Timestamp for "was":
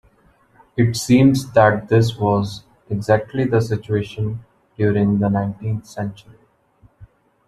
2.17-2.63